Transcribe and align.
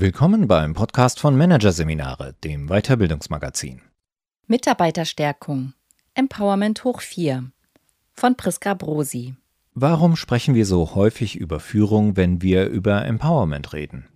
Willkommen 0.00 0.48
beim 0.48 0.72
Podcast 0.72 1.20
von 1.20 1.36
Managerseminare, 1.36 2.34
dem 2.42 2.68
Weiterbildungsmagazin. 2.68 3.82
Mitarbeiterstärkung. 4.46 5.74
Empowerment 6.14 6.84
hoch 6.84 7.02
4 7.02 7.52
von 8.14 8.34
Priska 8.34 8.72
Brosi. 8.72 9.34
Warum 9.74 10.16
sprechen 10.16 10.54
wir 10.54 10.64
so 10.64 10.94
häufig 10.94 11.36
über 11.36 11.60
Führung, 11.60 12.16
wenn 12.16 12.40
wir 12.40 12.68
über 12.68 13.04
Empowerment 13.04 13.74
reden? 13.74 14.08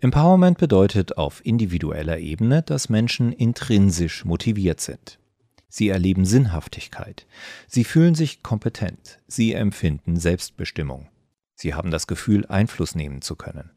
Empowerment 0.00 0.58
bedeutet 0.58 1.16
auf 1.16 1.40
individueller 1.42 2.18
Ebene, 2.18 2.62
dass 2.62 2.90
Menschen 2.90 3.32
intrinsisch 3.32 4.26
motiviert 4.26 4.82
sind. 4.82 5.18
Sie 5.68 5.88
erleben 5.88 6.26
Sinnhaftigkeit. 6.26 7.26
Sie 7.66 7.84
fühlen 7.84 8.14
sich 8.14 8.42
kompetent. 8.42 9.20
Sie 9.26 9.54
empfinden 9.54 10.18
Selbstbestimmung. 10.18 11.08
Sie 11.54 11.72
haben 11.72 11.90
das 11.90 12.06
Gefühl, 12.06 12.44
Einfluss 12.44 12.94
nehmen 12.94 13.22
zu 13.22 13.36
können. 13.36 13.70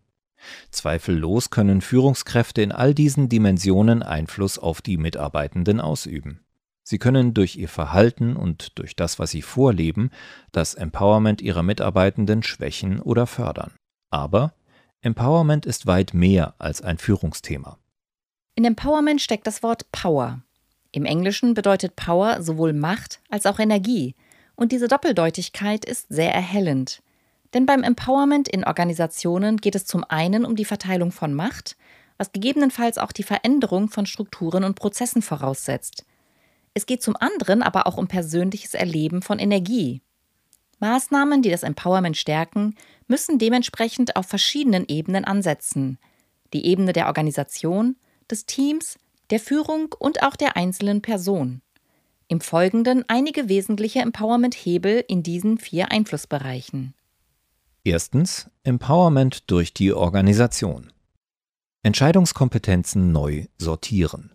Zweifellos 0.71 1.49
können 1.49 1.81
Führungskräfte 1.81 2.61
in 2.61 2.71
all 2.71 2.93
diesen 2.93 3.29
Dimensionen 3.29 4.03
Einfluss 4.03 4.57
auf 4.57 4.81
die 4.81 4.97
Mitarbeitenden 4.97 5.79
ausüben. 5.79 6.41
Sie 6.83 6.97
können 6.97 7.33
durch 7.33 7.55
ihr 7.55 7.69
Verhalten 7.69 8.35
und 8.35 8.77
durch 8.77 8.95
das, 8.95 9.19
was 9.19 9.31
sie 9.31 9.41
vorleben, 9.41 10.09
das 10.51 10.73
Empowerment 10.73 11.41
ihrer 11.41 11.63
Mitarbeitenden 11.63 12.43
schwächen 12.43 12.99
oder 12.99 13.27
fördern. 13.27 13.71
Aber 14.09 14.53
Empowerment 15.01 15.65
ist 15.65 15.87
weit 15.87 16.13
mehr 16.13 16.55
als 16.59 16.81
ein 16.81 16.97
Führungsthema. 16.97 17.77
In 18.55 18.65
Empowerment 18.65 19.21
steckt 19.21 19.47
das 19.47 19.63
Wort 19.63 19.91
Power. 19.91 20.41
Im 20.91 21.05
Englischen 21.05 21.53
bedeutet 21.53 21.95
Power 21.95 22.41
sowohl 22.41 22.73
Macht 22.73 23.21
als 23.29 23.45
auch 23.45 23.59
Energie, 23.59 24.15
und 24.55 24.71
diese 24.71 24.87
Doppeldeutigkeit 24.87 25.85
ist 25.85 26.07
sehr 26.09 26.33
erhellend. 26.33 27.01
Denn 27.53 27.65
beim 27.65 27.83
Empowerment 27.83 28.47
in 28.47 28.63
Organisationen 28.63 29.57
geht 29.57 29.75
es 29.75 29.85
zum 29.85 30.03
einen 30.07 30.45
um 30.45 30.55
die 30.55 30.65
Verteilung 30.65 31.11
von 31.11 31.33
Macht, 31.33 31.75
was 32.17 32.31
gegebenenfalls 32.31 32.97
auch 32.97 33.11
die 33.11 33.23
Veränderung 33.23 33.89
von 33.89 34.05
Strukturen 34.05 34.63
und 34.63 34.75
Prozessen 34.75 35.21
voraussetzt. 35.21 36.05
Es 36.73 36.85
geht 36.85 37.03
zum 37.03 37.15
anderen 37.17 37.61
aber 37.63 37.87
auch 37.87 37.97
um 37.97 38.07
persönliches 38.07 38.73
Erleben 38.73 39.21
von 39.21 39.39
Energie. 39.39 40.01
Maßnahmen, 40.79 41.41
die 41.41 41.49
das 41.49 41.63
Empowerment 41.63 42.17
stärken, 42.17 42.75
müssen 43.07 43.37
dementsprechend 43.37 44.15
auf 44.15 44.25
verschiedenen 44.25 44.85
Ebenen 44.87 45.25
ansetzen. 45.25 45.99
Die 46.53 46.65
Ebene 46.65 46.93
der 46.93 47.07
Organisation, 47.07 47.97
des 48.29 48.45
Teams, 48.45 48.97
der 49.29 49.39
Führung 49.39 49.93
und 49.99 50.23
auch 50.23 50.35
der 50.35 50.55
einzelnen 50.55 51.01
Person. 51.01 51.61
Im 52.27 52.39
Folgenden 52.39 53.03
einige 53.07 53.49
wesentliche 53.49 53.99
Empowerment-Hebel 53.99 55.03
in 55.07 55.21
diesen 55.21 55.57
vier 55.57 55.91
Einflussbereichen. 55.91 56.93
Erstens 57.83 58.47
Empowerment 58.63 59.49
durch 59.49 59.73
die 59.73 59.91
Organisation. 59.91 60.91
Entscheidungskompetenzen 61.81 63.11
neu 63.11 63.47
sortieren. 63.57 64.33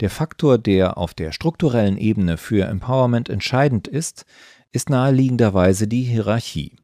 Der 0.00 0.10
Faktor, 0.10 0.58
der 0.58 0.98
auf 0.98 1.14
der 1.14 1.32
strukturellen 1.32 1.96
Ebene 1.96 2.36
für 2.36 2.66
Empowerment 2.66 3.30
entscheidend 3.30 3.88
ist, 3.88 4.26
ist 4.70 4.90
naheliegenderweise 4.90 5.88
die 5.88 6.02
Hierarchie. 6.02 6.76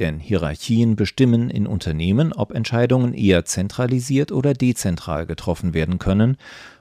Denn 0.00 0.18
Hierarchien 0.18 0.96
bestimmen 0.96 1.48
in 1.48 1.68
Unternehmen, 1.68 2.32
ob 2.32 2.52
Entscheidungen 2.52 3.14
eher 3.14 3.44
zentralisiert 3.44 4.32
oder 4.32 4.52
dezentral 4.52 5.26
getroffen 5.26 5.74
werden 5.74 6.00
können, 6.00 6.36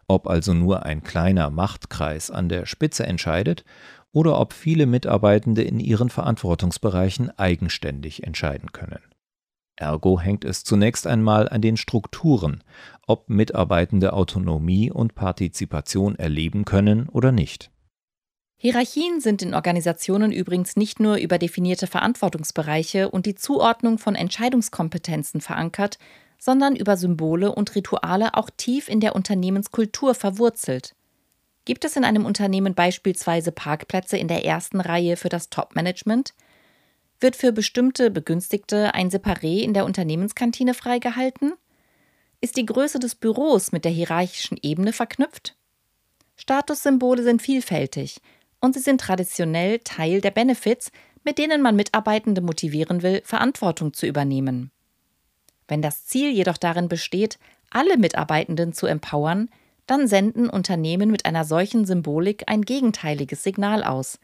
ob 0.07 0.25
also 0.25 0.55
nur 0.55 0.87
ein 0.87 1.03
kleiner 1.03 1.51
Machtkreis 1.51 2.31
an 2.31 2.49
der 2.49 2.65
Spitze 2.65 3.05
entscheidet 3.05 3.63
oder 4.17 4.39
ob 4.39 4.51
viele 4.51 4.87
Mitarbeitende 4.87 5.61
in 5.61 5.79
ihren 5.79 6.09
Verantwortungsbereichen 6.09 7.37
eigenständig 7.37 8.23
entscheiden 8.23 8.71
können. 8.71 8.97
Ergo 9.75 10.19
hängt 10.19 10.43
es 10.43 10.63
zunächst 10.63 11.05
einmal 11.05 11.47
an 11.47 11.61
den 11.61 11.77
Strukturen, 11.77 12.63
ob 13.05 13.29
Mitarbeitende 13.29 14.13
Autonomie 14.13 14.89
und 14.89 15.13
Partizipation 15.13 16.15
erleben 16.15 16.65
können 16.65 17.09
oder 17.09 17.31
nicht. 17.31 17.69
Hierarchien 18.59 19.21
sind 19.21 19.43
in 19.43 19.53
Organisationen 19.53 20.31
übrigens 20.31 20.75
nicht 20.77 20.99
nur 20.99 21.17
über 21.17 21.37
definierte 21.37 21.85
Verantwortungsbereiche 21.85 23.11
und 23.11 23.27
die 23.27 23.35
Zuordnung 23.35 23.99
von 23.99 24.15
Entscheidungskompetenzen 24.15 25.41
verankert, 25.41 25.99
sondern 26.39 26.75
über 26.75 26.97
Symbole 26.97 27.51
und 27.51 27.75
Rituale 27.75 28.33
auch 28.33 28.49
tief 28.49 28.89
in 28.89 28.99
der 28.99 29.15
Unternehmenskultur 29.15 30.15
verwurzelt. 30.15 30.95
Gibt 31.67 31.83
es 31.83 31.97
in 31.97 32.05
einem 32.05 32.25
Unternehmen 32.25 32.75
beispielsweise 32.75 33.51
Parkplätze 33.51 34.17
in 34.17 34.29
der 34.29 34.45
ersten 34.45 34.79
Reihe 34.79 35.17
für 35.17 35.27
das 35.27 35.49
Top-Management? 35.49 36.33
Wird 37.19 37.35
für 37.35 37.51
bestimmte 37.51 38.09
Begünstigte 38.09 38.93
ein 38.93 39.09
Separé 39.09 39.59
in 39.63 39.73
der 39.73 39.83
Unternehmenskantine 39.83 40.73
freigehalten? 40.73 41.51
Ist 42.39 42.55
die 42.55 42.65
Größe 42.65 42.99
des 42.99 43.15
Büros 43.15 43.73
mit 43.73 43.83
der 43.83 43.91
hierarchischen 43.91 44.57
Ebene 44.61 44.93
verknüpft? 44.93 45.57
Statussymbole 46.37 47.23
sind 47.23 47.41
vielfältig 47.41 48.21
und 48.61 48.73
sie 48.73 48.79
sind 48.79 49.01
traditionell 49.01 49.79
Teil 49.79 50.21
der 50.21 50.31
Benefits, 50.31 50.89
mit 51.25 51.37
denen 51.37 51.61
man 51.61 51.75
Mitarbeitende 51.75 52.39
motivieren 52.39 53.03
will, 53.03 53.21
Verantwortung 53.25 53.91
zu 53.91 54.07
übernehmen. 54.07 54.71
Wenn 55.67 55.81
das 55.81 56.05
Ziel 56.05 56.29
jedoch 56.31 56.55
darin 56.55 56.87
besteht, 56.87 57.37
alle 57.69 57.97
Mitarbeitenden 57.97 58.71
zu 58.71 58.87
empowern, 58.87 59.49
dann 59.87 60.07
senden 60.07 60.49
Unternehmen 60.49 61.09
mit 61.09 61.25
einer 61.25 61.45
solchen 61.45 61.85
Symbolik 61.85 62.43
ein 62.47 62.61
gegenteiliges 62.61 63.43
Signal 63.43 63.83
aus. 63.83 64.19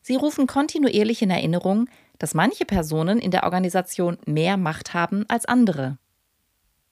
Sie 0.00 0.16
rufen 0.16 0.46
kontinuierlich 0.46 1.22
in 1.22 1.30
Erinnerung, 1.30 1.88
dass 2.18 2.34
manche 2.34 2.64
Personen 2.64 3.18
in 3.18 3.30
der 3.30 3.44
Organisation 3.44 4.18
mehr 4.26 4.56
Macht 4.56 4.94
haben 4.94 5.24
als 5.28 5.44
andere. 5.44 5.98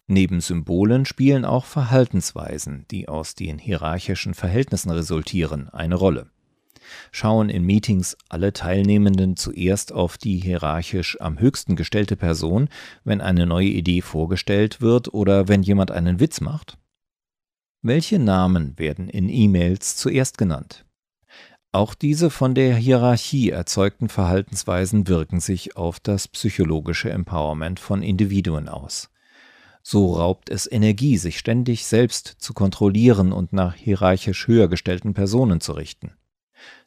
Neben 0.06 0.41
Symbolen 0.41 1.06
spielen 1.06 1.44
auch 1.44 1.64
Verhaltensweisen, 1.64 2.84
die 2.91 3.08
aus 3.08 3.36
den 3.36 3.58
hierarchischen 3.58 4.34
Verhältnissen 4.34 4.91
resultieren, 4.91 5.69
eine 5.69 5.94
Rolle. 5.94 6.31
Schauen 7.12 7.48
in 7.48 7.64
Meetings 7.64 8.16
alle 8.28 8.52
Teilnehmenden 8.52 9.37
zuerst 9.37 9.92
auf 9.92 10.19
die 10.19 10.38
hierarchisch 10.38 11.20
am 11.20 11.38
höchsten 11.38 11.76
gestellte 11.76 12.16
Person, 12.16 12.69
wenn 13.04 13.20
eine 13.20 13.47
neue 13.47 13.69
Idee 13.69 14.00
vorgestellt 14.02 14.81
wird 14.81 15.14
oder 15.14 15.47
wenn 15.47 15.62
jemand 15.62 15.92
einen 15.92 16.19
Witz 16.19 16.41
macht? 16.41 16.80
Welche 17.83 18.19
Namen 18.19 18.79
werden 18.79 19.09
in 19.09 19.31
E-Mails 19.31 19.97
zuerst 19.97 20.37
genannt? 20.37 20.85
Auch 21.73 21.95
diese 21.95 22.29
von 22.29 22.55
der 22.55 22.77
Hierarchie 22.77 23.49
erzeugten 23.49 24.11
Verhaltensweisen 24.11 25.09
wirken 25.09 25.41
sich 25.41 25.79
auf 25.79 25.99
das 25.99 26.29
psychologische 26.29 27.09
Empowerment 27.09 27.81
von 27.81 28.03
Individuen 28.03 28.69
aus. 28.69 29.09
So 29.83 30.13
raubt 30.13 30.51
es 30.51 30.71
Energie, 30.71 31.17
sich 31.17 31.39
ständig 31.39 31.87
selbst 31.87 32.27
zu 32.27 32.53
kontrollieren 32.53 33.33
und 33.33 33.55
nach 33.55 33.77
hierarchisch 33.77 34.47
höher 34.47 34.69
gestellten 34.69 35.15
Personen 35.15 35.62
zu 35.62 35.73
richten. 35.73 36.12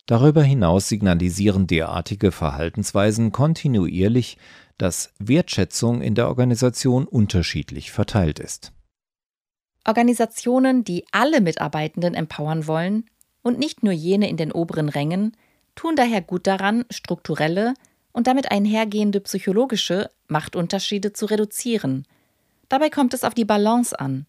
Darüber 0.05 0.43
hinaus 0.43 0.89
signalisieren 0.89 1.65
derartige 1.65 2.31
Verhaltensweisen 2.31 3.31
kontinuierlich, 3.31 4.37
dass 4.77 5.11
Wertschätzung 5.17 6.03
in 6.03 6.13
der 6.13 6.27
Organisation 6.27 7.07
unterschiedlich 7.07 7.91
verteilt 7.91 8.37
ist. 8.37 8.73
Organisationen, 9.85 10.83
die 10.83 11.05
alle 11.11 11.41
Mitarbeitenden 11.41 12.13
empowern 12.13 12.67
wollen 12.67 13.05
und 13.41 13.59
nicht 13.59 13.83
nur 13.83 13.93
jene 13.93 14.29
in 14.29 14.37
den 14.37 14.51
oberen 14.51 14.89
Rängen, 14.89 15.35
tun 15.75 15.95
daher 15.95 16.21
gut 16.21 16.47
daran, 16.47 16.85
strukturelle 16.89 17.73
und 18.11 18.27
damit 18.27 18.51
einhergehende 18.51 19.19
psychologische 19.19 20.09
Machtunterschiede 20.27 21.13
zu 21.13 21.25
reduzieren. 21.25 22.05
Dabei 22.69 22.89
kommt 22.89 23.13
es 23.13 23.23
auf 23.23 23.33
die 23.33 23.45
Balance 23.45 23.99
an. 23.99 24.25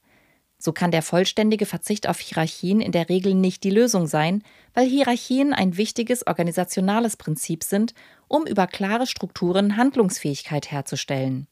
So 0.58 0.72
kann 0.72 0.90
der 0.90 1.02
vollständige 1.02 1.66
Verzicht 1.66 2.08
auf 2.08 2.18
Hierarchien 2.18 2.80
in 2.80 2.92
der 2.92 3.08
Regel 3.08 3.34
nicht 3.34 3.64
die 3.64 3.70
Lösung 3.70 4.06
sein, 4.06 4.42
weil 4.72 4.88
Hierarchien 4.88 5.52
ein 5.52 5.76
wichtiges 5.76 6.26
organisationales 6.26 7.16
Prinzip 7.16 7.62
sind, 7.62 7.94
um 8.28 8.46
über 8.46 8.66
klare 8.66 9.06
Strukturen 9.06 9.76
Handlungsfähigkeit 9.76 10.70
herzustellen. 10.70 11.46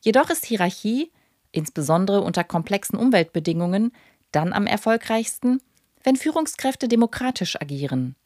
Jedoch 0.00 0.28
ist 0.30 0.46
Hierarchie 0.46 1.12
insbesondere 1.52 2.20
unter 2.22 2.44
komplexen 2.44 2.98
Umweltbedingungen, 2.98 3.92
dann 4.32 4.52
am 4.52 4.66
erfolgreichsten, 4.66 5.60
wenn 6.02 6.16
Führungskräfte 6.16 6.88
demokratisch 6.88 7.60
agieren. 7.60 8.16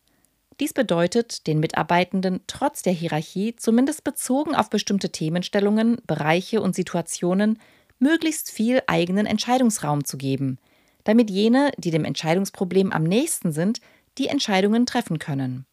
Dies 0.60 0.72
bedeutet, 0.72 1.46
den 1.46 1.58
Mitarbeitenden 1.58 2.40
trotz 2.46 2.82
der 2.82 2.92
Hierarchie, 2.92 3.56
zumindest 3.56 4.04
bezogen 4.04 4.54
auf 4.54 4.70
bestimmte 4.70 5.10
Themenstellungen, 5.10 5.98
Bereiche 6.06 6.60
und 6.60 6.76
Situationen, 6.76 7.58
möglichst 7.98 8.50
viel 8.50 8.82
eigenen 8.86 9.26
Entscheidungsraum 9.26 10.04
zu 10.04 10.16
geben, 10.16 10.58
damit 11.02 11.30
jene, 11.30 11.72
die 11.76 11.90
dem 11.90 12.04
Entscheidungsproblem 12.04 12.92
am 12.92 13.02
nächsten 13.02 13.52
sind, 13.52 13.80
die 14.18 14.28
Entscheidungen 14.28 14.86
treffen 14.86 15.18
können. 15.18 15.66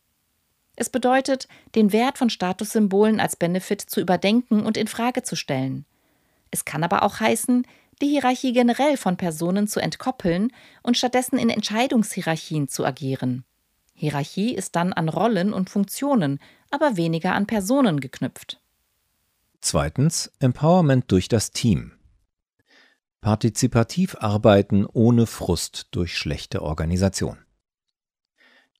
Es 0.75 0.89
bedeutet, 0.89 1.47
den 1.75 1.91
Wert 1.91 2.17
von 2.17 2.29
Statussymbolen 2.29 3.19
als 3.19 3.35
Benefit 3.35 3.81
zu 3.81 3.99
überdenken 3.99 4.65
und 4.65 4.77
in 4.77 4.87
Frage 4.87 5.21
zu 5.21 5.35
stellen. 5.35 5.85
Es 6.51 6.65
kann 6.65 6.83
aber 6.83 7.03
auch 7.03 7.19
heißen, 7.19 7.65
die 8.01 8.07
Hierarchie 8.07 8.53
generell 8.53 8.97
von 8.97 9.17
Personen 9.17 9.67
zu 9.67 9.79
entkoppeln 9.79 10.51
und 10.83 10.97
stattdessen 10.97 11.37
in 11.37 11.49
Entscheidungshierarchien 11.49 12.67
zu 12.67 12.85
agieren. 12.85 13.45
Hierarchie 13.93 14.53
ist 14.55 14.75
dann 14.75 14.93
an 14.93 15.09
Rollen 15.09 15.53
und 15.53 15.69
Funktionen, 15.69 16.39
aber 16.71 16.97
weniger 16.97 17.33
an 17.35 17.45
Personen 17.45 17.99
geknüpft. 17.99 18.59
Zweitens 19.59 20.31
Empowerment 20.39 21.11
durch 21.11 21.27
das 21.27 21.51
Team. 21.51 21.93
Partizipativ 23.21 24.15
arbeiten 24.19 24.87
ohne 24.87 25.27
Frust 25.27 25.89
durch 25.91 26.17
schlechte 26.17 26.63
Organisation. 26.63 27.37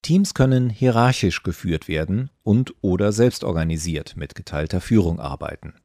Teams 0.01 0.33
können 0.33 0.71
hierarchisch 0.71 1.43
geführt 1.43 1.87
werden 1.87 2.31
und 2.41 2.73
oder 2.81 3.11
selbstorganisiert 3.11 4.17
mit 4.17 4.33
geteilter 4.33 4.81
Führung 4.81 5.19
arbeiten. 5.19 5.75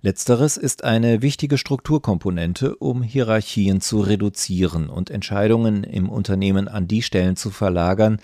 Letzteres 0.00 0.56
ist 0.56 0.84
eine 0.84 1.20
wichtige 1.20 1.58
Strukturkomponente, 1.58 2.76
um 2.76 3.02
Hierarchien 3.02 3.80
zu 3.80 4.00
reduzieren 4.00 4.88
und 4.88 5.10
Entscheidungen 5.10 5.84
im 5.84 6.08
Unternehmen 6.08 6.68
an 6.68 6.88
die 6.88 7.02
Stellen 7.02 7.36
zu 7.36 7.50
verlagern, 7.50 8.20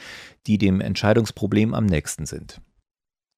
die 0.47 0.59
dem 0.59 0.81
Entscheidungsproblem 0.81 1.75
am 1.75 1.87
nächsten 1.87 2.27
sind. 2.27 2.61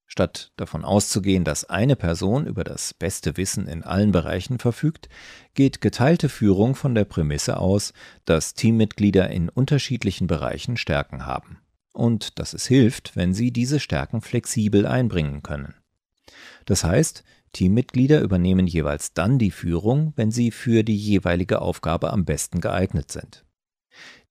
Statt 0.08 0.52
davon 0.56 0.84
auszugehen, 0.84 1.42
dass 1.42 1.64
eine 1.64 1.96
Person 1.96 2.46
über 2.46 2.62
das 2.62 2.94
beste 2.94 3.36
Wissen 3.36 3.66
in 3.66 3.82
allen 3.82 4.12
Bereichen 4.12 4.60
verfügt, 4.60 5.08
geht 5.54 5.80
geteilte 5.80 6.28
Führung 6.28 6.76
von 6.76 6.94
der 6.94 7.04
Prämisse 7.04 7.56
aus, 7.58 7.92
dass 8.24 8.54
Teammitglieder 8.54 9.28
in 9.30 9.48
unterschiedlichen 9.48 10.28
Bereichen 10.28 10.76
Stärken 10.76 11.26
haben 11.26 11.58
und 11.92 12.38
dass 12.38 12.52
es 12.52 12.66
hilft, 12.66 13.16
wenn 13.16 13.34
sie 13.34 13.50
diese 13.50 13.80
Stärken 13.80 14.20
flexibel 14.20 14.86
einbringen 14.86 15.42
können. 15.42 15.74
Das 16.66 16.84
heißt, 16.84 17.24
Teammitglieder 17.52 18.20
übernehmen 18.20 18.66
jeweils 18.66 19.12
dann 19.12 19.38
die 19.38 19.50
Führung, 19.50 20.12
wenn 20.16 20.30
sie 20.30 20.50
für 20.50 20.82
die 20.82 20.96
jeweilige 20.96 21.60
Aufgabe 21.60 22.12
am 22.12 22.24
besten 22.24 22.60
geeignet 22.60 23.10
sind. 23.10 23.44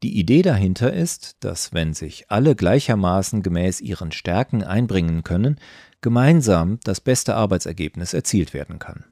Die 0.03 0.19
Idee 0.19 0.41
dahinter 0.41 0.93
ist, 0.93 1.37
dass 1.43 1.73
wenn 1.73 1.93
sich 1.93 2.29
alle 2.29 2.55
gleichermaßen 2.55 3.41
gemäß 3.41 3.81
ihren 3.81 4.11
Stärken 4.11 4.63
einbringen 4.63 5.23
können, 5.23 5.59
gemeinsam 6.01 6.79
das 6.83 7.01
beste 7.01 7.35
Arbeitsergebnis 7.35 8.13
erzielt 8.13 8.53
werden 8.53 8.77
kann. 8.77 9.05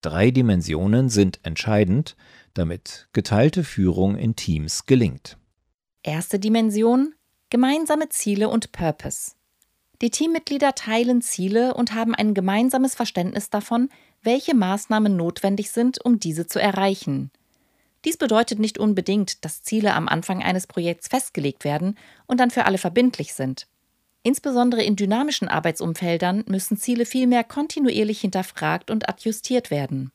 Drei 0.00 0.30
Dimensionen 0.30 1.08
sind 1.08 1.40
entscheidend, 1.44 2.16
damit 2.54 3.08
geteilte 3.12 3.64
Führung 3.64 4.16
in 4.16 4.36
Teams 4.36 4.86
gelingt. 4.86 5.38
Erste 6.02 6.38
Dimension 6.38 7.14
Gemeinsame 7.50 8.10
Ziele 8.10 8.50
und 8.50 8.72
Purpose. 8.72 9.32
Die 10.00 10.10
Teammitglieder 10.10 10.74
teilen 10.74 11.22
Ziele 11.22 11.74
und 11.74 11.92
haben 11.94 12.14
ein 12.14 12.34
gemeinsames 12.34 12.94
Verständnis 12.94 13.50
davon, 13.50 13.88
welche 14.22 14.54
Maßnahmen 14.54 15.16
notwendig 15.16 15.70
sind, 15.70 16.04
um 16.04 16.20
diese 16.20 16.46
zu 16.46 16.60
erreichen. 16.60 17.30
Dies 18.04 18.16
bedeutet 18.16 18.60
nicht 18.60 18.78
unbedingt, 18.78 19.44
dass 19.44 19.62
Ziele 19.62 19.94
am 19.94 20.06
Anfang 20.06 20.42
eines 20.42 20.68
Projekts 20.68 21.08
festgelegt 21.08 21.64
werden 21.64 21.98
und 22.26 22.38
dann 22.38 22.50
für 22.50 22.64
alle 22.64 22.78
verbindlich 22.78 23.34
sind. 23.34 23.66
Insbesondere 24.22 24.82
in 24.82 24.94
dynamischen 24.94 25.48
Arbeitsumfeldern 25.48 26.44
müssen 26.46 26.76
Ziele 26.76 27.06
vielmehr 27.06 27.44
kontinuierlich 27.44 28.20
hinterfragt 28.20 28.90
und 28.90 29.08
adjustiert 29.08 29.70
werden. 29.70 30.12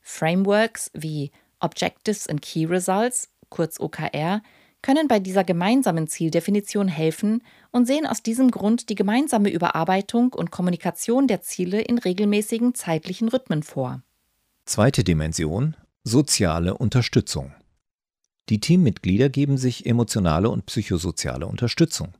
Frameworks 0.00 0.90
wie 0.94 1.30
Objectives 1.60 2.26
and 2.28 2.42
Key 2.42 2.66
Results, 2.66 3.30
kurz 3.48 3.80
OKR, 3.80 4.42
können 4.82 5.08
bei 5.08 5.18
dieser 5.18 5.44
gemeinsamen 5.44 6.06
Zieldefinition 6.06 6.88
helfen 6.88 7.42
und 7.70 7.86
sehen 7.86 8.06
aus 8.06 8.22
diesem 8.22 8.50
Grund 8.50 8.88
die 8.88 8.94
gemeinsame 8.94 9.50
Überarbeitung 9.50 10.32
und 10.32 10.50
Kommunikation 10.50 11.26
der 11.26 11.42
Ziele 11.42 11.80
in 11.80 11.98
regelmäßigen 11.98 12.74
zeitlichen 12.74 13.28
Rhythmen 13.28 13.62
vor. 13.62 14.02
Zweite 14.64 15.04
Dimension 15.04 15.76
Soziale 16.04 16.76
Unterstützung. 16.76 17.52
Die 18.48 18.60
Teammitglieder 18.60 19.28
geben 19.28 19.58
sich 19.58 19.84
emotionale 19.84 20.48
und 20.48 20.64
psychosoziale 20.66 21.46
Unterstützung. 21.46 22.14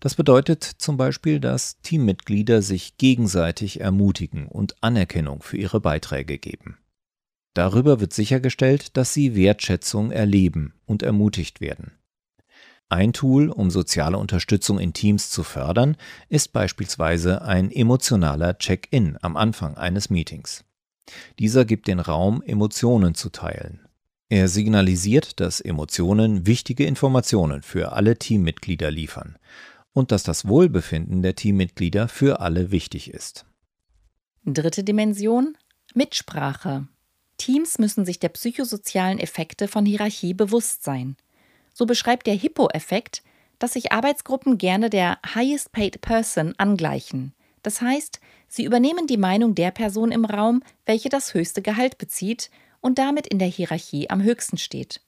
Das 0.00 0.14
bedeutet 0.14 0.62
zum 0.62 0.98
Beispiel, 0.98 1.40
dass 1.40 1.80
Teammitglieder 1.80 2.60
sich 2.60 2.98
gegenseitig 2.98 3.80
ermutigen 3.80 4.46
und 4.46 4.82
Anerkennung 4.82 5.42
für 5.42 5.56
ihre 5.56 5.80
Beiträge 5.80 6.38
geben. 6.38 6.76
Darüber 7.54 8.00
wird 8.00 8.12
sichergestellt, 8.12 8.96
dass 8.96 9.14
sie 9.14 9.34
Wertschätzung 9.34 10.10
erleben 10.10 10.74
und 10.86 11.02
ermutigt 11.02 11.60
werden. 11.60 11.92
Ein 12.88 13.12
Tool, 13.12 13.50
um 13.50 13.70
soziale 13.70 14.18
Unterstützung 14.18 14.78
in 14.78 14.92
Teams 14.92 15.30
zu 15.30 15.42
fördern, 15.42 15.96
ist 16.28 16.52
beispielsweise 16.52 17.42
ein 17.42 17.70
emotionaler 17.70 18.58
Check-in 18.58 19.18
am 19.22 19.36
Anfang 19.36 19.76
eines 19.76 20.10
Meetings. 20.10 20.64
Dieser 21.38 21.64
gibt 21.64 21.88
den 21.88 22.00
Raum, 22.00 22.42
Emotionen 22.42 23.14
zu 23.14 23.30
teilen. 23.30 23.80
Er 24.28 24.48
signalisiert, 24.48 25.40
dass 25.40 25.60
Emotionen 25.60 26.46
wichtige 26.46 26.86
Informationen 26.86 27.62
für 27.62 27.92
alle 27.92 28.18
Teammitglieder 28.18 28.90
liefern 28.90 29.38
und 29.92 30.12
dass 30.12 30.22
das 30.22 30.48
Wohlbefinden 30.48 31.22
der 31.22 31.36
Teammitglieder 31.36 32.08
für 32.08 32.40
alle 32.40 32.70
wichtig 32.70 33.10
ist. 33.10 33.46
Dritte 34.44 34.82
Dimension 34.82 35.56
Mitsprache. 35.94 36.88
Teams 37.36 37.78
müssen 37.78 38.04
sich 38.04 38.18
der 38.18 38.30
psychosozialen 38.30 39.18
Effekte 39.18 39.68
von 39.68 39.86
Hierarchie 39.86 40.34
bewusst 40.34 40.82
sein. 40.82 41.16
So 41.74 41.84
beschreibt 41.84 42.26
der 42.26 42.34
Hippo-Effekt, 42.34 43.22
dass 43.58 43.74
sich 43.74 43.92
Arbeitsgruppen 43.92 44.56
gerne 44.56 44.88
der 44.88 45.18
highest 45.34 45.72
paid 45.72 46.00
person 46.00 46.54
angleichen. 46.56 47.34
Das 47.62 47.80
heißt, 47.80 48.20
sie 48.48 48.64
übernehmen 48.64 49.06
die 49.06 49.16
Meinung 49.16 49.54
der 49.54 49.70
Person 49.70 50.12
im 50.12 50.24
Raum, 50.24 50.62
welche 50.86 51.08
das 51.08 51.34
höchste 51.34 51.60
Gehalt 51.60 51.98
bezieht 51.98 52.50
und 52.80 52.98
damit 52.98 53.26
in 53.26 53.38
der 53.38 53.48
Hierarchie 53.48 54.08
am 54.08 54.22
höchsten 54.22 54.56
steht. 54.56 55.00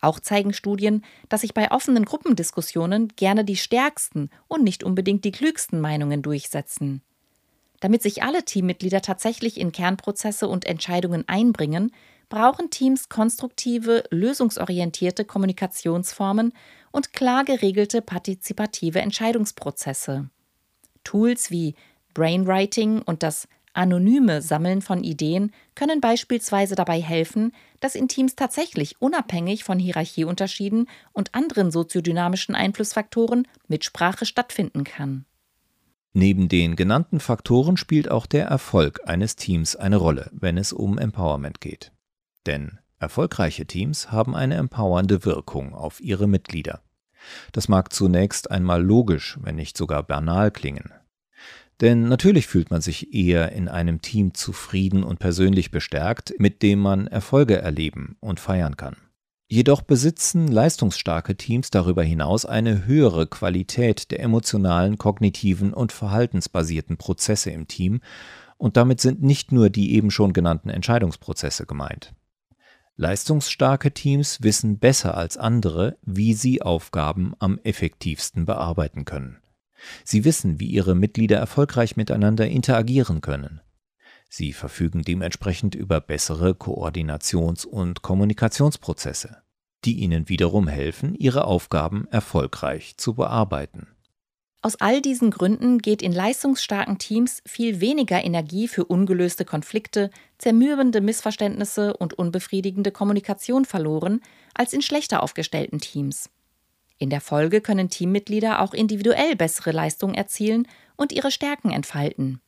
Auch 0.00 0.20
zeigen 0.20 0.52
Studien, 0.52 1.04
dass 1.28 1.40
sich 1.40 1.54
bei 1.54 1.72
offenen 1.72 2.04
Gruppendiskussionen 2.04 3.08
gerne 3.16 3.44
die 3.44 3.56
stärksten 3.56 4.30
und 4.46 4.62
nicht 4.62 4.84
unbedingt 4.84 5.24
die 5.24 5.32
klügsten 5.32 5.80
Meinungen 5.80 6.22
durchsetzen. 6.22 7.02
Damit 7.80 8.02
sich 8.02 8.22
alle 8.22 8.44
Teammitglieder 8.44 9.02
tatsächlich 9.02 9.58
in 9.58 9.72
Kernprozesse 9.72 10.48
und 10.48 10.64
Entscheidungen 10.66 11.28
einbringen, 11.28 11.92
brauchen 12.28 12.70
Teams 12.70 13.08
konstruktive, 13.08 14.04
lösungsorientierte 14.10 15.24
Kommunikationsformen 15.24 16.52
und 16.90 17.12
klar 17.12 17.44
geregelte 17.44 18.02
partizipative 18.02 19.00
Entscheidungsprozesse. 19.00 20.28
Tools 21.04 21.50
wie 21.50 21.74
Brainwriting 22.14 23.02
und 23.02 23.22
das 23.22 23.48
anonyme 23.72 24.42
Sammeln 24.42 24.82
von 24.82 25.04
Ideen 25.04 25.52
können 25.74 26.00
beispielsweise 26.00 26.74
dabei 26.74 27.00
helfen, 27.00 27.52
dass 27.80 27.94
in 27.94 28.08
Teams 28.08 28.34
tatsächlich 28.34 29.00
unabhängig 29.00 29.64
von 29.64 29.78
Hierarchieunterschieden 29.78 30.88
und 31.12 31.34
anderen 31.34 31.70
soziodynamischen 31.70 32.54
Einflussfaktoren 32.54 33.46
Mitsprache 33.68 34.26
stattfinden 34.26 34.84
kann. 34.84 35.24
Neben 36.12 36.48
den 36.48 36.74
genannten 36.74 37.20
Faktoren 37.20 37.76
spielt 37.76 38.10
auch 38.10 38.26
der 38.26 38.46
Erfolg 38.46 39.00
eines 39.06 39.36
Teams 39.36 39.76
eine 39.76 39.96
Rolle, 39.96 40.30
wenn 40.32 40.58
es 40.58 40.72
um 40.72 40.98
Empowerment 40.98 41.60
geht. 41.60 41.92
Denn 42.48 42.78
erfolgreiche 42.98 43.66
Teams 43.66 44.10
haben 44.10 44.34
eine 44.34 44.54
empowernde 44.54 45.26
Wirkung 45.26 45.74
auf 45.74 46.00
ihre 46.00 46.26
Mitglieder. 46.26 46.80
Das 47.52 47.68
mag 47.68 47.92
zunächst 47.92 48.50
einmal 48.50 48.82
logisch, 48.82 49.38
wenn 49.42 49.56
nicht 49.56 49.76
sogar 49.76 50.02
banal 50.02 50.50
klingen. 50.50 50.90
Denn 51.82 52.08
natürlich 52.08 52.46
fühlt 52.46 52.70
man 52.70 52.80
sich 52.80 53.12
eher 53.12 53.52
in 53.52 53.68
einem 53.68 54.00
Team 54.00 54.32
zufrieden 54.32 55.04
und 55.04 55.18
persönlich 55.18 55.70
bestärkt, 55.70 56.34
mit 56.38 56.62
dem 56.62 56.80
man 56.80 57.06
Erfolge 57.06 57.58
erleben 57.58 58.16
und 58.20 58.40
feiern 58.40 58.78
kann. 58.78 58.96
Jedoch 59.50 59.82
besitzen 59.82 60.48
leistungsstarke 60.48 61.36
Teams 61.36 61.68
darüber 61.68 62.02
hinaus 62.02 62.46
eine 62.46 62.86
höhere 62.86 63.26
Qualität 63.26 64.10
der 64.10 64.20
emotionalen, 64.20 64.96
kognitiven 64.96 65.74
und 65.74 65.92
verhaltensbasierten 65.92 66.96
Prozesse 66.96 67.50
im 67.50 67.68
Team, 67.68 68.00
und 68.56 68.78
damit 68.78 69.02
sind 69.02 69.22
nicht 69.22 69.52
nur 69.52 69.68
die 69.68 69.94
eben 69.94 70.10
schon 70.10 70.32
genannten 70.32 70.70
Entscheidungsprozesse 70.70 71.66
gemeint. 71.66 72.14
Leistungsstarke 73.00 73.92
Teams 73.92 74.42
wissen 74.42 74.80
besser 74.80 75.16
als 75.16 75.36
andere, 75.36 75.96
wie 76.02 76.34
sie 76.34 76.62
Aufgaben 76.62 77.32
am 77.38 77.60
effektivsten 77.62 78.44
bearbeiten 78.44 79.04
können. 79.04 79.38
Sie 80.02 80.24
wissen, 80.24 80.58
wie 80.58 80.66
ihre 80.66 80.96
Mitglieder 80.96 81.38
erfolgreich 81.38 81.96
miteinander 81.96 82.48
interagieren 82.48 83.20
können. 83.20 83.60
Sie 84.28 84.52
verfügen 84.52 85.02
dementsprechend 85.02 85.76
über 85.76 86.00
bessere 86.00 86.54
Koordinations- 86.54 87.64
und 87.64 88.02
Kommunikationsprozesse, 88.02 89.42
die 89.84 90.00
ihnen 90.00 90.28
wiederum 90.28 90.66
helfen, 90.66 91.14
ihre 91.14 91.44
Aufgaben 91.44 92.08
erfolgreich 92.10 92.96
zu 92.96 93.14
bearbeiten. 93.14 93.86
Aus 94.60 94.74
all 94.76 95.00
diesen 95.00 95.30
Gründen 95.30 95.78
geht 95.78 96.02
in 96.02 96.12
leistungsstarken 96.12 96.98
Teams 96.98 97.42
viel 97.46 97.80
weniger 97.80 98.24
Energie 98.24 98.66
für 98.66 98.84
ungelöste 98.84 99.44
Konflikte, 99.44 100.10
zermürbende 100.38 101.00
Missverständnisse 101.00 101.96
und 101.96 102.14
unbefriedigende 102.14 102.90
Kommunikation 102.90 103.64
verloren 103.64 104.20
als 104.54 104.72
in 104.72 104.82
schlechter 104.82 105.22
aufgestellten 105.22 105.78
Teams. 105.78 106.28
In 106.98 107.10
der 107.10 107.20
Folge 107.20 107.60
können 107.60 107.88
Teammitglieder 107.88 108.60
auch 108.60 108.74
individuell 108.74 109.36
bessere 109.36 109.70
Leistungen 109.70 110.16
erzielen 110.16 110.66
und 110.96 111.12
ihre 111.12 111.30
Stärken 111.30 111.70
entfalten. 111.70 112.40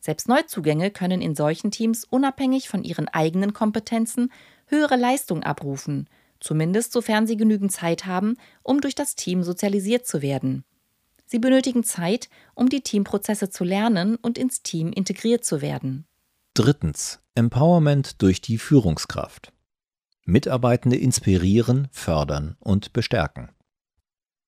Selbst 0.00 0.28
Neuzugänge 0.28 0.90
können 0.90 1.20
in 1.20 1.36
solchen 1.36 1.70
Teams 1.70 2.04
unabhängig 2.04 2.70
von 2.70 2.82
ihren 2.82 3.08
eigenen 3.08 3.52
Kompetenzen 3.52 4.32
höhere 4.66 4.96
Leistungen 4.96 5.42
abrufen, 5.42 6.08
zumindest 6.40 6.92
sofern 6.92 7.26
sie 7.26 7.36
genügend 7.36 7.70
Zeit 7.72 8.06
haben, 8.06 8.38
um 8.62 8.80
durch 8.80 8.94
das 8.94 9.14
Team 9.14 9.42
sozialisiert 9.42 10.06
zu 10.06 10.22
werden. 10.22 10.64
Sie 11.26 11.38
benötigen 11.38 11.84
Zeit, 11.84 12.28
um 12.54 12.68
die 12.68 12.82
Teamprozesse 12.82 13.50
zu 13.50 13.64
lernen 13.64 14.16
und 14.16 14.38
ins 14.38 14.62
Team 14.62 14.92
integriert 14.92 15.44
zu 15.44 15.62
werden. 15.62 16.06
Drittens. 16.54 17.20
Empowerment 17.34 18.20
durch 18.20 18.42
die 18.42 18.58
Führungskraft. 18.58 19.52
Mitarbeitende 20.24 20.96
inspirieren, 20.96 21.88
fördern 21.90 22.56
und 22.60 22.92
bestärken. 22.92 23.48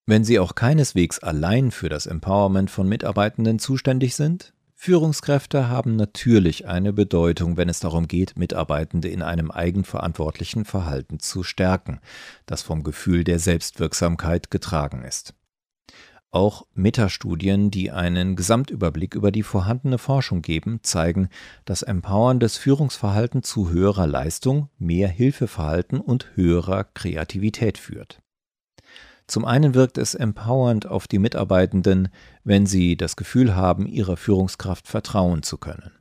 Wenn 0.06 0.22
sie 0.22 0.38
auch 0.38 0.54
keineswegs 0.54 1.18
allein 1.18 1.70
für 1.70 1.88
das 1.88 2.04
Empowerment 2.04 2.70
von 2.70 2.86
Mitarbeitenden 2.86 3.58
zuständig 3.58 4.14
sind, 4.14 4.52
Führungskräfte 4.74 5.68
haben 5.68 5.96
natürlich 5.96 6.66
eine 6.68 6.92
Bedeutung, 6.92 7.56
wenn 7.56 7.70
es 7.70 7.80
darum 7.80 8.06
geht, 8.06 8.36
Mitarbeitende 8.36 9.08
in 9.08 9.22
einem 9.22 9.50
eigenverantwortlichen 9.50 10.66
Verhalten 10.66 11.20
zu 11.20 11.42
stärken, 11.42 12.00
das 12.44 12.60
vom 12.60 12.82
Gefühl 12.82 13.24
der 13.24 13.38
Selbstwirksamkeit 13.38 14.50
getragen 14.50 15.02
ist. 15.02 15.32
Auch 16.34 16.66
Metastudien, 16.74 17.70
die 17.70 17.92
einen 17.92 18.34
Gesamtüberblick 18.34 19.14
über 19.14 19.30
die 19.30 19.44
vorhandene 19.44 19.98
Forschung 19.98 20.42
geben, 20.42 20.80
zeigen, 20.82 21.28
dass 21.64 21.82
empowerndes 21.82 22.56
Führungsverhalten 22.56 23.44
zu 23.44 23.70
höherer 23.70 24.08
Leistung, 24.08 24.68
mehr 24.76 25.06
Hilfeverhalten 25.06 26.00
und 26.00 26.26
höherer 26.34 26.82
Kreativität 26.92 27.78
führt. 27.78 28.20
Zum 29.28 29.44
einen 29.44 29.74
wirkt 29.74 29.96
es 29.96 30.16
empowernd 30.16 30.88
auf 30.88 31.06
die 31.06 31.20
Mitarbeitenden, 31.20 32.08
wenn 32.42 32.66
sie 32.66 32.96
das 32.96 33.14
Gefühl 33.14 33.54
haben, 33.54 33.86
ihrer 33.86 34.16
Führungskraft 34.16 34.88
vertrauen 34.88 35.44
zu 35.44 35.56
können. 35.56 35.92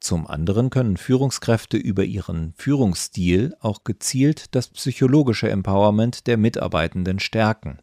Zum 0.00 0.26
anderen 0.26 0.68
können 0.68 0.96
Führungskräfte 0.96 1.76
über 1.76 2.02
ihren 2.02 2.54
Führungsstil 2.56 3.54
auch 3.60 3.84
gezielt 3.84 4.52
das 4.56 4.66
psychologische 4.70 5.48
Empowerment 5.48 6.26
der 6.26 6.38
Mitarbeitenden 6.38 7.20
stärken. 7.20 7.78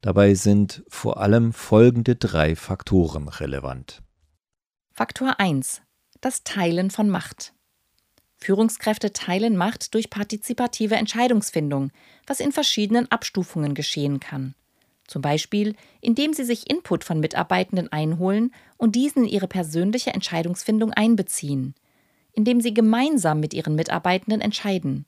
Dabei 0.00 0.34
sind 0.34 0.82
vor 0.88 1.20
allem 1.20 1.52
folgende 1.52 2.16
drei 2.16 2.54
Faktoren 2.56 3.28
relevant. 3.28 4.02
Faktor 4.92 5.38
1. 5.38 5.82
Das 6.20 6.44
Teilen 6.44 6.90
von 6.90 7.08
Macht. 7.08 7.52
Führungskräfte 8.36 9.12
teilen 9.12 9.56
Macht 9.56 9.94
durch 9.94 10.10
partizipative 10.10 10.94
Entscheidungsfindung, 10.94 11.90
was 12.26 12.40
in 12.40 12.52
verschiedenen 12.52 13.10
Abstufungen 13.10 13.74
geschehen 13.74 14.20
kann. 14.20 14.54
Zum 15.08 15.22
Beispiel, 15.22 15.74
indem 16.00 16.32
sie 16.34 16.44
sich 16.44 16.70
Input 16.70 17.02
von 17.02 17.18
Mitarbeitenden 17.18 17.90
einholen 17.90 18.52
und 18.76 18.94
diesen 18.94 19.24
in 19.24 19.30
ihre 19.30 19.48
persönliche 19.48 20.10
Entscheidungsfindung 20.10 20.92
einbeziehen, 20.92 21.74
indem 22.32 22.60
sie 22.60 22.74
gemeinsam 22.74 23.40
mit 23.40 23.54
ihren 23.54 23.74
Mitarbeitenden 23.74 24.40
entscheiden 24.40 25.06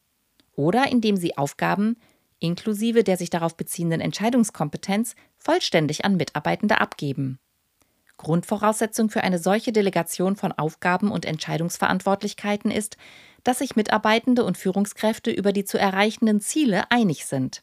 oder 0.56 0.90
indem 0.90 1.16
sie 1.16 1.36
Aufgaben, 1.36 1.96
inklusive 2.40 3.04
der 3.04 3.16
sich 3.16 3.30
darauf 3.30 3.56
beziehenden 3.56 4.00
Entscheidungskompetenz, 4.00 5.14
vollständig 5.38 6.04
an 6.04 6.16
Mitarbeitende 6.16 6.80
abgeben. 6.80 7.38
Grundvoraussetzung 8.16 9.08
für 9.08 9.22
eine 9.22 9.38
solche 9.38 9.72
Delegation 9.72 10.36
von 10.36 10.52
Aufgaben 10.52 11.10
und 11.10 11.24
Entscheidungsverantwortlichkeiten 11.24 12.70
ist, 12.70 12.96
dass 13.44 13.60
sich 13.60 13.76
Mitarbeitende 13.76 14.44
und 14.44 14.58
Führungskräfte 14.58 15.30
über 15.30 15.52
die 15.52 15.64
zu 15.64 15.78
erreichenden 15.78 16.40
Ziele 16.40 16.90
einig 16.90 17.24
sind. 17.24 17.62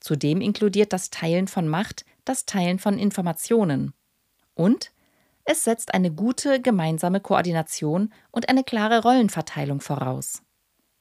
Zudem 0.00 0.40
inkludiert 0.40 0.92
das 0.92 1.10
Teilen 1.10 1.48
von 1.48 1.68
Macht 1.68 2.04
das 2.28 2.44
Teilen 2.44 2.78
von 2.78 2.98
Informationen. 2.98 3.94
Und 4.54 4.92
es 5.44 5.64
setzt 5.64 5.94
eine 5.94 6.12
gute 6.12 6.60
gemeinsame 6.60 7.20
Koordination 7.20 8.12
und 8.30 8.48
eine 8.50 8.64
klare 8.64 9.02
Rollenverteilung 9.02 9.80
voraus. 9.80 10.42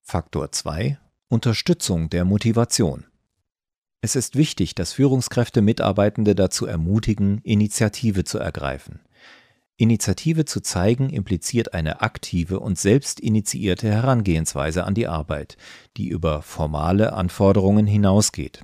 Faktor 0.03 0.51
2 0.51 0.97
Unterstützung 1.29 2.09
der 2.09 2.23
Motivation. 2.23 3.03
Es 3.99 4.15
ist 4.15 4.37
wichtig, 4.37 4.75
dass 4.75 4.93
Führungskräfte 4.93 5.61
Mitarbeitende 5.61 6.35
dazu 6.35 6.65
ermutigen, 6.65 7.41
Initiative 7.43 8.23
zu 8.23 8.37
ergreifen. 8.37 9.01
Initiative 9.75 10.45
zu 10.45 10.61
zeigen 10.61 11.09
impliziert 11.09 11.73
eine 11.73 11.99
aktive 11.99 12.61
und 12.61 12.79
selbstinitiierte 12.79 13.91
Herangehensweise 13.91 14.85
an 14.85 14.93
die 14.93 15.07
Arbeit, 15.07 15.57
die 15.97 16.07
über 16.07 16.41
formale 16.41 17.11
Anforderungen 17.11 17.87
hinausgeht. 17.87 18.63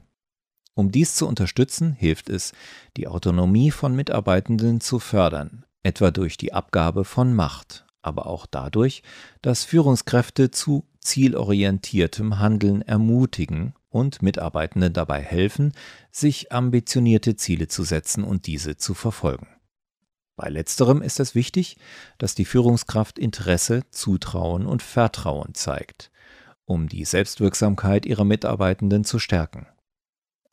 Um 0.73 0.89
dies 0.89 1.15
zu 1.15 1.27
unterstützen, 1.27 1.91
hilft 1.91 2.29
es, 2.29 2.53
die 2.95 3.09
Autonomie 3.09 3.71
von 3.71 3.93
Mitarbeitenden 3.93 4.79
zu 4.79 4.99
fördern, 4.99 5.65
etwa 5.83 6.11
durch 6.11 6.37
die 6.37 6.53
Abgabe 6.53 7.03
von 7.03 7.33
Macht, 7.33 7.85
aber 8.01 8.25
auch 8.25 8.45
dadurch, 8.45 9.03
dass 9.41 9.65
Führungskräfte 9.65 10.49
zu 10.49 10.87
zielorientiertem 11.03 12.39
Handeln 12.39 12.81
ermutigen 12.81 13.73
und 13.89 14.21
Mitarbeitenden 14.21 14.93
dabei 14.93 15.21
helfen, 15.21 15.73
sich 16.11 16.51
ambitionierte 16.51 17.35
Ziele 17.35 17.67
zu 17.67 17.83
setzen 17.83 18.23
und 18.23 18.47
diese 18.47 18.77
zu 18.77 18.93
verfolgen. 18.93 19.47
Bei 20.35 20.49
letzterem 20.49 21.01
ist 21.01 21.19
es 21.19 21.35
wichtig, 21.35 21.77
dass 22.17 22.33
die 22.33 22.45
Führungskraft 22.45 23.19
Interesse, 23.19 23.83
Zutrauen 23.91 24.65
und 24.65 24.81
Vertrauen 24.81 25.53
zeigt, 25.53 26.11
um 26.65 26.89
die 26.89 27.05
Selbstwirksamkeit 27.05 28.05
ihrer 28.05 28.23
Mitarbeitenden 28.23 29.03
zu 29.03 29.19
stärken. 29.19 29.67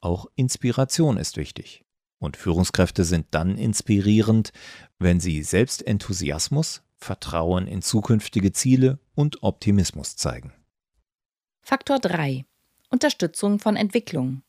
Auch 0.01 0.27
Inspiration 0.35 1.17
ist 1.17 1.37
wichtig. 1.37 1.85
Und 2.19 2.37
Führungskräfte 2.37 3.05
sind 3.05 3.29
dann 3.31 3.57
inspirierend, 3.57 4.53
wenn 4.99 5.21
sie 5.21 5.43
selbst 5.43 5.87
Enthusiasmus, 5.87 6.83
Vertrauen 7.01 7.67
in 7.67 7.83
zukünftige 7.83 8.53
Ziele 8.53 8.99
und 9.15 9.43
Optimismus 9.43 10.17
zeigen. 10.17 10.53
Faktor 11.63 11.99
3. 11.99 12.45
Unterstützung 12.91 13.59
von 13.59 13.77
Entwicklung. 13.77 14.43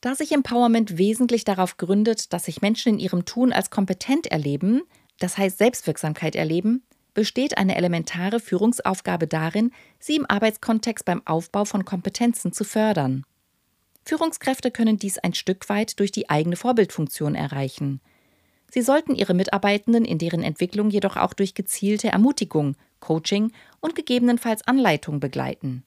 Da 0.00 0.14
sich 0.14 0.32
Empowerment 0.32 0.98
wesentlich 0.98 1.44
darauf 1.44 1.76
gründet, 1.76 2.32
dass 2.32 2.44
sich 2.44 2.62
Menschen 2.62 2.94
in 2.94 2.98
ihrem 2.98 3.24
Tun 3.24 3.52
als 3.52 3.70
kompetent 3.70 4.26
erleben, 4.26 4.82
das 5.18 5.38
heißt 5.38 5.58
Selbstwirksamkeit 5.58 6.36
erleben, 6.36 6.84
besteht 7.14 7.56
eine 7.58 7.76
elementare 7.76 8.40
Führungsaufgabe 8.40 9.26
darin, 9.26 9.72
sie 9.98 10.16
im 10.16 10.26
Arbeitskontext 10.28 11.04
beim 11.04 11.26
Aufbau 11.26 11.64
von 11.64 11.84
Kompetenzen 11.84 12.52
zu 12.52 12.64
fördern. 12.64 13.24
Führungskräfte 14.04 14.70
können 14.70 14.98
dies 14.98 15.18
ein 15.18 15.32
Stück 15.32 15.68
weit 15.68 15.98
durch 15.98 16.12
die 16.12 16.30
eigene 16.30 16.56
Vorbildfunktion 16.56 17.34
erreichen– 17.34 18.00
Sie 18.74 18.82
sollten 18.82 19.14
ihre 19.14 19.34
Mitarbeitenden 19.34 20.04
in 20.04 20.18
deren 20.18 20.42
Entwicklung 20.42 20.90
jedoch 20.90 21.16
auch 21.16 21.32
durch 21.32 21.54
gezielte 21.54 22.08
Ermutigung, 22.08 22.74
Coaching 22.98 23.52
und 23.78 23.94
gegebenenfalls 23.94 24.66
Anleitung 24.66 25.20
begleiten. 25.20 25.84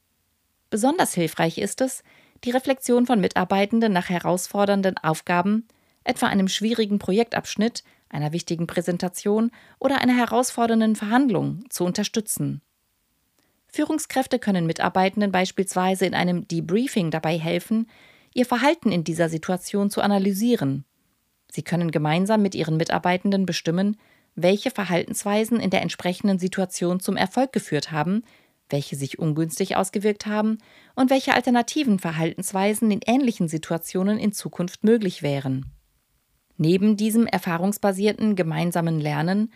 Besonders 0.70 1.14
hilfreich 1.14 1.58
ist 1.58 1.82
es, 1.82 2.02
die 2.46 2.52
Reflexion 2.52 3.06
von 3.06 3.20
Mitarbeitenden 3.20 3.92
nach 3.92 4.08
herausfordernden 4.08 4.98
Aufgaben, 5.00 5.68
etwa 6.06 6.28
einem 6.28 6.48
schwierigen 6.48 6.98
Projektabschnitt, 6.98 7.84
einer 8.08 8.32
wichtigen 8.32 8.68
Präsentation 8.68 9.52
oder 9.80 10.00
einer 10.00 10.16
herausfordernden 10.16 10.96
Verhandlung, 10.96 11.66
zu 11.70 11.84
unterstützen. 11.84 12.62
Führungskräfte 13.68 14.40
können 14.40 14.66
Mitarbeitenden 14.66 15.34
beispielsweise 15.34 16.06
in 16.06 16.14
einem 16.14 16.48
Debriefing 16.48 17.12
dabei 17.12 17.38
helfen, 17.38 17.90
ihr 18.34 18.46
Verhalten 18.46 18.94
in 18.94 19.04
dieser 19.04 19.28
Situation 19.28 19.90
zu 19.90 20.00
analysieren 20.00 20.86
Sie 21.58 21.64
können 21.64 21.90
gemeinsam 21.90 22.44
mit 22.44 22.54
Ihren 22.54 22.78
Mitarbeitenden 22.78 23.48
bestimmen, 23.48 23.98
welche 24.36 24.70
Verhaltensweisen 24.70 25.60
in 25.60 25.72
der 25.72 25.82
entsprechenden 25.82 26.38
Situation 26.38 27.00
zum 27.00 27.18
Erfolg 27.18 27.52
geführt 27.52 27.92
haben, 27.92 28.22
welche 28.70 28.96
sich 28.96 29.18
ungünstig 29.18 29.76
ausgewirkt 29.76 30.28
haben 30.28 30.60
und 30.94 31.10
welche 31.10 31.34
alternativen 31.34 31.98
Verhaltensweisen 31.98 32.92
in 32.92 33.00
ähnlichen 33.04 33.48
Situationen 33.48 34.20
in 34.20 34.34
Zukunft 34.34 34.84
möglich 34.84 35.24
wären. 35.24 35.66
Neben 36.58 36.96
diesem 36.96 37.26
erfahrungsbasierten 37.26 38.36
gemeinsamen 38.36 39.00
Lernen, 39.00 39.52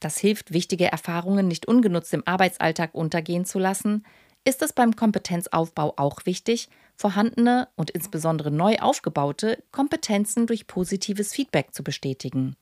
das 0.00 0.18
hilft, 0.18 0.52
wichtige 0.52 0.90
Erfahrungen 0.90 1.46
nicht 1.46 1.66
ungenutzt 1.68 2.12
im 2.12 2.26
Arbeitsalltag 2.26 2.92
untergehen 2.92 3.44
zu 3.44 3.60
lassen, 3.60 4.04
ist 4.44 4.62
es 4.62 4.72
beim 4.72 4.96
Kompetenzaufbau 4.96 5.94
auch 5.96 6.26
wichtig, 6.26 6.70
vorhandene 6.96 7.68
und 7.76 7.90
insbesondere 7.90 8.50
neu 8.50 8.76
aufgebaute 8.78 9.62
Kompetenzen 9.70 10.46
durch 10.46 10.66
positives 10.66 11.32
Feedback 11.32 11.74
zu 11.74 11.84
bestätigen. 11.84 12.56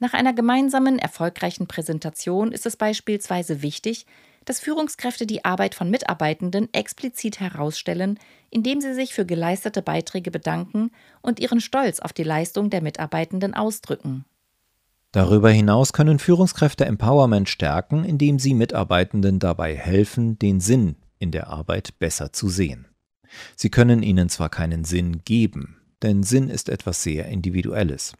Nach 0.00 0.12
einer 0.12 0.32
gemeinsamen, 0.32 0.98
erfolgreichen 0.98 1.66
Präsentation 1.66 2.52
ist 2.52 2.66
es 2.66 2.76
beispielsweise 2.76 3.62
wichtig, 3.62 4.06
dass 4.44 4.60
Führungskräfte 4.60 5.26
die 5.26 5.44
Arbeit 5.44 5.74
von 5.74 5.90
Mitarbeitenden 5.90 6.72
explizit 6.72 7.40
herausstellen, 7.40 8.18
indem 8.50 8.80
sie 8.80 8.94
sich 8.94 9.12
für 9.12 9.26
geleistete 9.26 9.82
Beiträge 9.82 10.30
bedanken 10.30 10.90
und 11.20 11.40
ihren 11.40 11.60
Stolz 11.60 12.00
auf 12.00 12.12
die 12.12 12.22
Leistung 12.22 12.70
der 12.70 12.80
Mitarbeitenden 12.80 13.54
ausdrücken. 13.54 14.24
Darüber 15.12 15.50
hinaus 15.50 15.92
können 15.92 16.18
Führungskräfte 16.18 16.84
Empowerment 16.84 17.48
stärken, 17.48 18.04
indem 18.04 18.38
sie 18.38 18.54
Mitarbeitenden 18.54 19.38
dabei 19.38 19.74
helfen, 19.74 20.38
den 20.38 20.60
Sinn 20.60 20.96
in 21.18 21.30
der 21.30 21.48
Arbeit 21.48 21.98
besser 21.98 22.32
zu 22.32 22.48
sehen. 22.48 22.86
Sie 23.56 23.70
können 23.70 24.02
ihnen 24.02 24.28
zwar 24.28 24.48
keinen 24.48 24.84
Sinn 24.84 25.22
geben, 25.24 25.76
denn 26.02 26.22
Sinn 26.22 26.48
ist 26.48 26.68
etwas 26.68 27.02
sehr 27.02 27.26
Individuelles. 27.26 28.14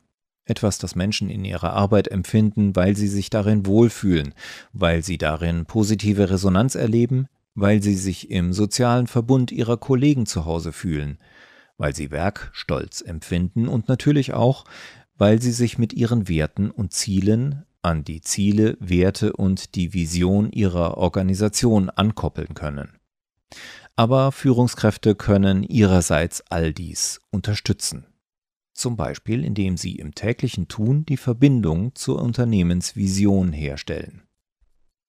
Etwas, 0.44 0.78
das 0.78 0.94
Menschen 0.94 1.28
in 1.28 1.44
ihrer 1.44 1.74
Arbeit 1.74 2.08
empfinden, 2.08 2.74
weil 2.74 2.96
sie 2.96 3.08
sich 3.08 3.28
darin 3.28 3.66
wohlfühlen, 3.66 4.34
weil 4.72 5.04
sie 5.04 5.18
darin 5.18 5.66
positive 5.66 6.30
Resonanz 6.30 6.74
erleben, 6.74 7.28
weil 7.54 7.82
sie 7.82 7.94
sich 7.94 8.30
im 8.30 8.52
sozialen 8.52 9.06
Verbund 9.06 9.52
ihrer 9.52 9.76
Kollegen 9.76 10.24
zu 10.24 10.46
Hause 10.46 10.72
fühlen, 10.72 11.18
weil 11.76 11.94
sie 11.94 12.10
Werkstolz 12.10 13.02
empfinden 13.02 13.68
und 13.68 13.88
natürlich 13.88 14.32
auch, 14.32 14.64
weil 15.18 15.42
sie 15.42 15.52
sich 15.52 15.76
mit 15.76 15.92
ihren 15.92 16.28
Werten 16.28 16.70
und 16.70 16.92
Zielen 16.92 17.64
an 17.82 18.04
die 18.04 18.20
Ziele, 18.20 18.76
Werte 18.80 19.32
und 19.34 19.74
die 19.74 19.92
Vision 19.92 20.50
ihrer 20.50 20.96
Organisation 20.96 21.90
ankoppeln 21.90 22.54
können. 22.54 22.98
Aber 23.98 24.30
Führungskräfte 24.30 25.16
können 25.16 25.64
ihrerseits 25.64 26.44
all 26.50 26.72
dies 26.72 27.20
unterstützen. 27.32 28.06
Zum 28.72 28.96
Beispiel, 28.96 29.44
indem 29.44 29.76
sie 29.76 29.96
im 29.96 30.14
täglichen 30.14 30.68
Tun 30.68 31.04
die 31.04 31.16
Verbindung 31.16 31.96
zur 31.96 32.22
Unternehmensvision 32.22 33.52
herstellen. 33.52 34.22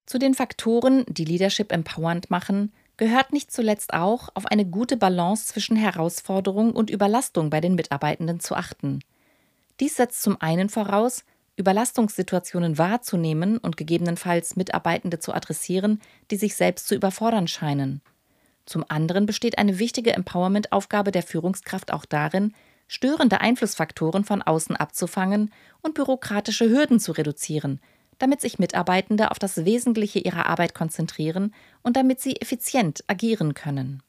Zu 0.07 0.17
den 0.17 0.33
Faktoren, 0.33 1.05
die 1.07 1.23
Leadership 1.23 1.71
empowernd 1.71 2.31
machen, 2.31 2.73
gehört 2.97 3.31
nicht 3.31 3.51
zuletzt 3.51 3.93
auch, 3.93 4.29
auf 4.33 4.47
eine 4.47 4.65
gute 4.65 4.97
Balance 4.97 5.45
zwischen 5.45 5.75
Herausforderung 5.75 6.71
und 6.71 6.89
Überlastung 6.89 7.51
bei 7.51 7.61
den 7.61 7.75
Mitarbeitenden 7.75 8.39
zu 8.39 8.55
achten. 8.55 9.01
Dies 9.79 9.97
setzt 9.97 10.23
zum 10.23 10.41
einen 10.41 10.67
voraus, 10.67 11.25
Überlastungssituationen 11.57 12.79
wahrzunehmen 12.79 13.59
und 13.59 13.77
gegebenenfalls 13.77 14.55
Mitarbeitende 14.55 15.19
zu 15.19 15.31
adressieren, 15.31 16.01
die 16.31 16.37
sich 16.37 16.55
selbst 16.55 16.87
zu 16.87 16.95
überfordern 16.95 17.47
scheinen. 17.47 18.01
Zum 18.69 18.85
anderen 18.87 19.25
besteht 19.25 19.57
eine 19.57 19.79
wichtige 19.79 20.13
Empowerment-Aufgabe 20.13 21.09
der 21.09 21.23
Führungskraft 21.23 21.91
auch 21.91 22.05
darin, 22.05 22.53
störende 22.87 23.41
Einflussfaktoren 23.41 24.25
von 24.25 24.43
außen 24.43 24.75
abzufangen 24.75 25.51
und 25.81 25.95
bürokratische 25.95 26.69
Hürden 26.69 26.99
zu 26.99 27.13
reduzieren, 27.13 27.79
damit 28.19 28.41
sich 28.41 28.59
Mitarbeitende 28.59 29.31
auf 29.31 29.39
das 29.39 29.65
Wesentliche 29.65 30.19
ihrer 30.19 30.45
Arbeit 30.45 30.75
konzentrieren 30.75 31.55
und 31.81 31.97
damit 31.97 32.21
sie 32.21 32.39
effizient 32.39 33.03
agieren 33.07 33.55
können. 33.55 34.03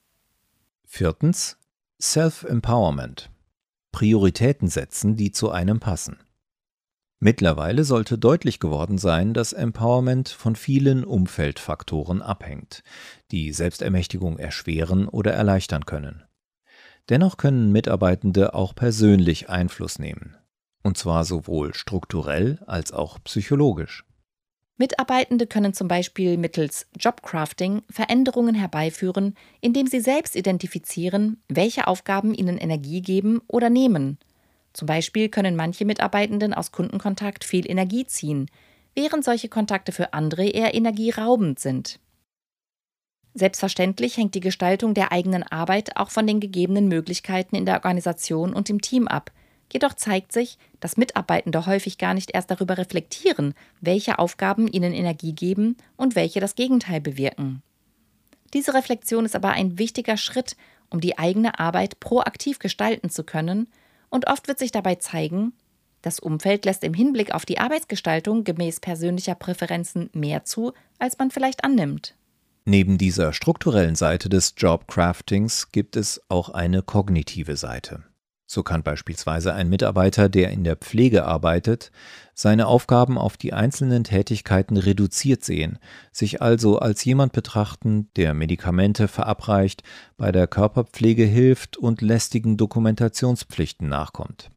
Viertens 0.85 1.57
Self-Empowerment. 1.99 3.31
Prioritäten 3.93 4.69
setzen, 4.69 5.17
die 5.17 5.33
zu 5.33 5.51
einem 5.51 5.81
passen. 5.81 6.19
Mittlerweile 7.23 7.85
sollte 7.85 8.17
deutlich 8.17 8.61
geworden 8.61 8.97
sein, 8.97 9.35
dass 9.35 9.53
Empowerment 9.53 10.31
von 10.31 10.57
vielen 10.57 11.05
Umfeldfaktoren 11.05 12.23
abhängt, 12.23 12.83
die 13.31 13.53
Selbstermächtigung 13.53 14.39
erschweren 14.39 15.07
oder 15.07 15.35
erleichtern 15.35 15.85
können. 15.85 16.25
Dennoch 17.11 17.37
können 17.37 17.73
Mitarbeitende 17.73 18.55
auch 18.55 18.75
persönlich 18.75 19.51
Einfluss 19.51 19.99
nehmen, 19.99 20.35
und 20.83 20.97
zwar 20.97 21.27
sowohl 21.27 21.75
strukturell 21.75 22.59
als 22.67 22.91
auch 22.91 23.19
psychologisch. 23.23 24.07
Mitarbeitende 24.79 25.47
können 25.47 25.75
zum 25.75 25.89
Beispiel 25.89 26.39
mittels 26.39 26.87
Jobcrafting 26.99 27.83
Veränderungen 27.91 28.55
herbeiführen, 28.55 29.35
indem 29.61 29.87
sie 29.89 30.01
selbst 30.01 30.37
identifizieren, 30.37 31.43
welche 31.51 31.87
Aufgaben 31.87 32.33
ihnen 32.33 32.57
Energie 32.57 33.03
geben 33.03 33.43
oder 33.47 33.69
nehmen– 33.69 34.19
zum 34.73 34.87
Beispiel 34.87 35.29
können 35.29 35.57
manche 35.57 35.85
Mitarbeitenden 35.85 36.55
aus 36.55 36.73
Kundenkontakt 36.73 37.45
viel 37.45 37.69
Energie 37.69 38.07
ziehen, 38.07 38.47
während 38.95 39.25
solche 39.25 39.49
Kontakte 39.49 39.93
für 39.93 40.13
andere 40.13 40.47
eher 40.47 40.75
energieraubend 40.75 41.59
sind. 41.59 41.99
Selbstverständlich 43.35 44.17
hängt 44.17 44.35
die 44.35 44.41
Gestaltung 44.41 44.95
der 44.95 45.13
eigenen 45.13 45.45
Arbeit 45.45 45.97
auch 45.97 46.11
von 46.11 46.27
den 46.27 46.41
gegebenen 46.41 46.89
Möglichkeiten 46.89 47.55
in 47.55 47.65
der 47.65 47.77
Organisation 47.77 48.53
und 48.53 48.69
im 48.71 48.81
Team 48.81 49.07
ab. 49.07 49.31
Jedoch 49.73 49.95
zeigt 49.95 50.33
sich, 50.33 50.59
dass 50.81 50.97
Mitarbeitende 50.97 51.65
häufig 51.67 51.97
gar 51.97 52.13
nicht 52.13 52.33
erst 52.35 52.51
darüber 52.51 52.77
reflektieren, 52.77 53.55
welche 53.81 54.19
Aufgaben 54.19 54.67
ihnen 54.67 54.93
Energie 54.93 55.33
geben 55.33 55.77
und 55.97 56.17
welche 56.17 56.41
das 56.41 56.57
Gegenteil 56.57 57.01
bewirken. 57.01 57.63
Diese 58.53 58.75
Reflexion 58.75 59.25
ist 59.25 59.37
aber 59.37 59.51
ein 59.51 59.79
wichtiger 59.79 60.17
Schritt, 60.17 60.57
um 60.91 61.01
die 61.01 61.19
eigene 61.19 61.61
Arbeit 61.61 62.01
proaktiv 62.01 62.59
gestalten 62.59 63.11
zu 63.11 63.23
können 63.23 63.69
und 64.11 64.27
oft 64.27 64.49
wird 64.49 64.59
sich 64.59 64.73
dabei 64.73 64.97
zeigen, 64.97 65.53
das 66.03 66.19
Umfeld 66.19 66.65
lässt 66.65 66.83
im 66.83 66.95
Hinblick 66.95 67.35
auf 67.35 67.45
die 67.45 67.59
Arbeitsgestaltung 67.59 68.45
gemäß 68.45 68.81
persönlicher 68.81 69.35
Präferenzen 69.35 70.11
mehr 70.13 70.45
zu, 70.45 70.73
als 70.99 71.19
man 71.19 71.31
vielleicht 71.31 71.65
annimmt. 71.65 72.15
Neben 72.65 72.99
dieser 72.99 73.33
strukturellen 73.33 73.97
Seite 73.97 74.29
des 74.29 74.55
Jobcraftings 74.57 75.73
gibt 75.73 75.97
es 75.97 76.21
auch 76.29 76.51
eine 76.51 76.83
kognitive 76.83 77.57
Seite. 77.57 78.05
So 78.53 78.65
kann 78.65 78.83
beispielsweise 78.83 79.55
ein 79.55 79.69
Mitarbeiter, 79.69 80.29
der 80.29 80.51
in 80.51 80.65
der 80.65 80.75
Pflege 80.75 81.25
arbeitet, 81.25 81.93
seine 82.35 82.67
Aufgaben 82.67 83.17
auf 83.17 83.37
die 83.37 83.53
einzelnen 83.53 84.03
Tätigkeiten 84.03 84.77
reduziert 84.77 85.45
sehen, 85.45 85.79
sich 86.11 86.43
also 86.43 86.81
als 86.81 87.05
jemand 87.05 87.33
betrachten, 87.33 88.11
der 88.17 88.35
Medikamente 88.35 89.07
verabreicht, 89.07 89.85
bei 90.17 90.33
der 90.33 90.49
Körperpflege 90.49 91.23
hilft 91.23 91.77
und 91.77 92.01
lästigen 92.01 92.57
Dokumentationspflichten 92.57 93.89
nachkommt. 93.89 94.51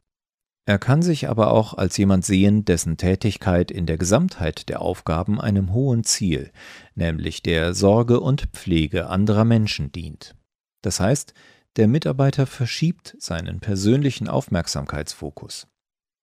Er 0.66 0.80
kann 0.80 1.04
sich 1.04 1.30
aber 1.30 1.52
auch 1.52 1.76
als 1.76 1.96
jemand 1.96 2.26
sehen, 2.26 2.66
dessen 2.66 2.98
Tätigkeit 2.98 3.70
in 3.70 3.86
der 3.86 4.00
Gesamtheit 4.00 4.70
der 4.70 4.82
Aufgaben 4.82 5.40
einem 5.40 5.72
hohen 5.72 6.04
Ziel, 6.04 6.52
nämlich 6.96 7.44
der 7.44 7.76
Sorge 7.76 8.22
und 8.22 8.48
Pflege 8.54 9.06
anderer 9.08 9.46
Menschen 9.46 9.92
dient. 9.92 10.36
Das 10.82 11.00
heißt, 11.00 11.36
der 11.76 11.88
Mitarbeiter 11.88 12.46
verschiebt 12.46 13.16
seinen 13.20 13.60
persönlichen 13.60 14.28
Aufmerksamkeitsfokus. 14.28 15.68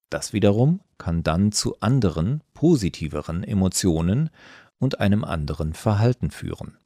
Das 0.08 0.32
wiederum 0.32 0.80
kann 0.98 1.22
dann 1.22 1.50
zu 1.50 1.78
anderen, 1.80 2.42
positiveren 2.54 3.42
Emotionen 3.42 4.30
und 4.78 5.00
einem 5.00 5.24
anderen 5.24 5.72
Verhalten 5.72 6.30
führen. 6.30 6.78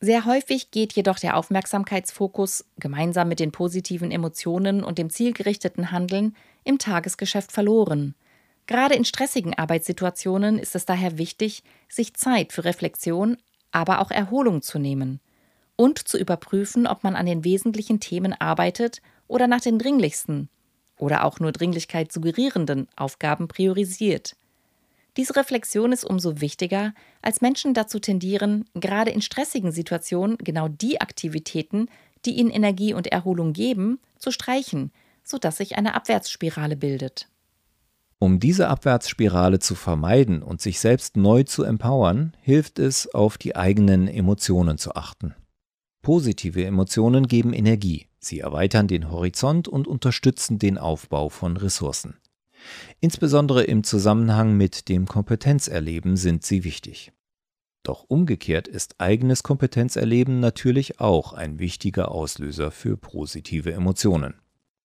Sehr 0.00 0.24
häufig 0.24 0.70
geht 0.70 0.94
jedoch 0.94 1.18
der 1.18 1.36
Aufmerksamkeitsfokus 1.36 2.64
gemeinsam 2.78 3.28
mit 3.28 3.40
den 3.40 3.52
positiven 3.52 4.10
Emotionen 4.10 4.82
und 4.82 4.96
dem 4.96 5.10
zielgerichteten 5.10 5.90
Handeln 5.90 6.36
im 6.64 6.78
Tagesgeschäft 6.78 7.52
verloren. 7.52 8.14
Gerade 8.66 8.94
in 8.94 9.04
stressigen 9.04 9.58
Arbeitssituationen 9.58 10.58
ist 10.58 10.74
es 10.74 10.86
daher 10.86 11.18
wichtig, 11.18 11.64
sich 11.88 12.14
Zeit 12.14 12.52
für 12.52 12.64
Reflexion, 12.64 13.36
aber 13.72 14.00
auch 14.00 14.10
Erholung 14.10 14.62
zu 14.62 14.78
nehmen 14.78 15.20
und 15.80 16.06
zu 16.06 16.18
überprüfen, 16.18 16.86
ob 16.86 17.04
man 17.04 17.16
an 17.16 17.24
den 17.24 17.42
wesentlichen 17.42 18.00
Themen 18.00 18.34
arbeitet 18.38 19.00
oder 19.28 19.46
nach 19.46 19.62
den 19.62 19.78
dringlichsten 19.78 20.50
oder 20.98 21.24
auch 21.24 21.40
nur 21.40 21.52
Dringlichkeit 21.52 22.12
suggerierenden 22.12 22.86
Aufgaben 22.96 23.48
priorisiert. 23.48 24.36
Diese 25.16 25.34
Reflexion 25.36 25.92
ist 25.92 26.04
umso 26.04 26.42
wichtiger, 26.42 26.92
als 27.22 27.40
Menschen 27.40 27.72
dazu 27.72 27.98
tendieren, 27.98 28.66
gerade 28.74 29.10
in 29.10 29.22
stressigen 29.22 29.72
Situationen 29.72 30.36
genau 30.36 30.68
die 30.68 31.00
Aktivitäten, 31.00 31.88
die 32.26 32.32
ihnen 32.32 32.50
Energie 32.50 32.92
und 32.92 33.06
Erholung 33.06 33.54
geben, 33.54 34.00
zu 34.18 34.32
streichen, 34.32 34.92
sodass 35.24 35.56
sich 35.56 35.78
eine 35.78 35.94
Abwärtsspirale 35.94 36.76
bildet. 36.76 37.26
Um 38.18 38.38
diese 38.38 38.68
Abwärtsspirale 38.68 39.60
zu 39.60 39.74
vermeiden 39.74 40.42
und 40.42 40.60
sich 40.60 40.78
selbst 40.78 41.16
neu 41.16 41.44
zu 41.44 41.62
empowern, 41.62 42.34
hilft 42.42 42.78
es, 42.78 43.14
auf 43.14 43.38
die 43.38 43.56
eigenen 43.56 44.08
Emotionen 44.08 44.76
zu 44.76 44.94
achten. 44.94 45.34
Positive 46.02 46.64
Emotionen 46.64 47.26
geben 47.26 47.52
Energie, 47.52 48.06
sie 48.18 48.40
erweitern 48.40 48.88
den 48.88 49.10
Horizont 49.10 49.68
und 49.68 49.86
unterstützen 49.86 50.58
den 50.58 50.78
Aufbau 50.78 51.28
von 51.28 51.56
Ressourcen. 51.56 52.16
Insbesondere 53.00 53.64
im 53.64 53.84
Zusammenhang 53.84 54.56
mit 54.56 54.88
dem 54.88 55.06
Kompetenzerleben 55.06 56.16
sind 56.16 56.44
sie 56.44 56.64
wichtig. 56.64 57.12
Doch 57.82 58.04
umgekehrt 58.08 58.68
ist 58.68 58.96
eigenes 58.98 59.42
Kompetenzerleben 59.42 60.40
natürlich 60.40 61.00
auch 61.00 61.32
ein 61.32 61.58
wichtiger 61.58 62.10
Auslöser 62.10 62.70
für 62.70 62.96
positive 62.96 63.72
Emotionen. 63.72 64.34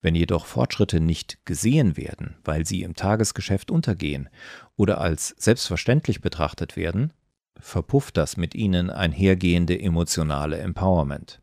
Wenn 0.01 0.15
jedoch 0.15 0.45
Fortschritte 0.45 0.99
nicht 0.99 1.45
gesehen 1.45 1.97
werden, 1.97 2.35
weil 2.43 2.65
sie 2.65 2.83
im 2.83 2.95
Tagesgeschäft 2.95 3.71
untergehen 3.71 4.29
oder 4.75 5.01
als 5.01 5.29
selbstverständlich 5.37 6.21
betrachtet 6.21 6.77
werden, 6.77 7.11
verpufft 7.59 8.17
das 8.17 8.37
mit 8.37 8.55
ihnen 8.55 8.89
einhergehende 8.89 9.79
emotionale 9.79 10.57
Empowerment. 10.57 11.41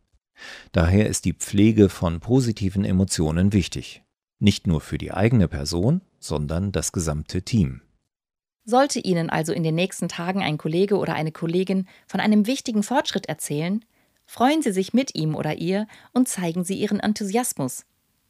Daher 0.73 1.09
ist 1.09 1.25
die 1.25 1.35
Pflege 1.35 1.89
von 1.89 2.21
positiven 2.21 2.85
Emotionen 2.85 3.53
wichtig, 3.53 4.03
nicht 4.39 4.67
nur 4.67 4.81
für 4.81 4.99
die 4.99 5.13
eigene 5.13 5.49
Person, 5.49 6.01
sondern 6.19 6.73
das 6.73 6.93
gesamte 6.93 7.43
Team. 7.43 7.83
Sollte 8.65 9.01
Ihnen 9.01 9.29
also 9.29 9.53
in 9.53 9.65
den 9.65 9.75
nächsten 9.75 10.09
Tagen 10.09 10.43
ein 10.43 10.57
Kollege 10.57 10.97
oder 10.97 11.15
eine 11.15 11.33
Kollegin 11.33 11.89
von 12.07 12.21
einem 12.21 12.47
wichtigen 12.47 12.85
Fortschritt 12.85 13.27
erzählen, 13.27 13.85
freuen 14.25 14.63
Sie 14.63 14.73
sich 14.73 14.93
mit 14.93 15.17
ihm 15.17 15.35
oder 15.35 15.59
ihr 15.59 15.89
und 16.13 16.29
zeigen 16.29 16.63
Sie 16.63 16.79
Ihren 16.79 17.01
Enthusiasmus. 17.01 17.85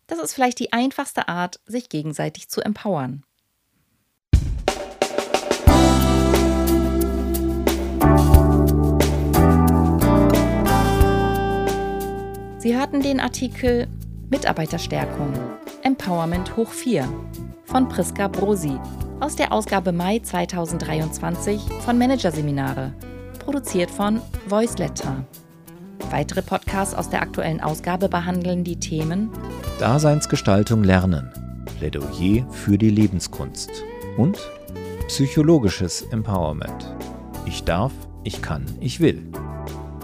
Das 0.06 0.18
ist 0.18 0.32
vielleicht 0.32 0.58
die 0.58 0.72
einfachste 0.72 1.28
Art, 1.28 1.60
sich 1.66 1.88
gegenseitig 1.88 2.48
zu 2.48 2.62
empowern. 2.62 3.24
Sie 12.62 12.79
hörten 12.79 13.01
den 13.01 13.18
Artikel 13.18 13.88
Mitarbeiterstärkung 14.31 15.33
Empowerment 15.83 16.57
hoch 16.57 16.70
4 16.70 17.12
von 17.64 17.88
Priska 17.88 18.29
Brosi 18.29 18.79
aus 19.18 19.35
der 19.35 19.51
Ausgabe 19.51 19.90
Mai 19.90 20.20
2023 20.20 21.61
von 21.85 21.98
Managerseminare, 21.98 22.92
produziert 23.40 23.90
von 23.90 24.20
Voiceletter. 24.46 25.25
Weitere 26.11 26.40
Podcasts 26.40 26.94
aus 26.94 27.11
der 27.11 27.22
aktuellen 27.22 27.61
Ausgabe 27.61 28.09
behandeln 28.09 28.62
die 28.62 28.79
Themen 28.79 29.29
Daseinsgestaltung 29.81 30.85
lernen, 30.85 31.33
Plädoyer 31.81 32.48
für 32.53 32.79
die 32.79 32.90
Lebenskunst 32.90 33.72
und 34.16 34.38
Psychologisches 35.09 36.03
Empowerment. 36.12 36.94
Ich 37.44 37.64
darf, 37.64 37.90
ich 38.22 38.40
kann, 38.40 38.64
ich 38.79 39.01
will. 39.01 39.20